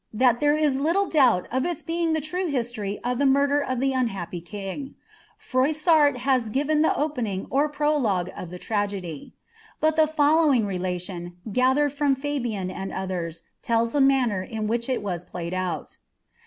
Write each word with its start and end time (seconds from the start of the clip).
that 0.11 0.39
there 0.39 0.55
is 0.57 0.79
liiile 0.81 1.11
doubt 1.11 1.47
of 1.51 1.61
'le 1.63 2.19
true 2.21 2.47
history 2.47 2.97
of 3.03 3.19
the 3.19 3.25
murder 3.27 3.61
of 3.61 3.79
the 3.79 3.93
unhappy 3.93 4.41
Icing. 4.47 4.95
Frois 5.39 5.67
■ 6.17 6.17
i^iveii 6.17 6.81
the 6.81 6.97
opening 6.97 7.45
or 7.51 7.69
prologue 7.69 8.31
of 8.35 8.49
the 8.49 8.57
Irt^edy; 8.57 9.33
but 9.79 9.97
ilie 9.99 10.07
follow 10.11 10.47
ttion, 10.53 11.33
gathered 11.51 11.93
from 11.93 12.15
Fabian 12.15 12.71
and 12.71 12.91
others, 12.91 13.43
tells 13.61 13.91
the 13.91 14.01
manner 14.01 14.41
in 14.41 14.67
wliicli 14.67 15.23
played 15.29 15.53
out. 15.53 15.97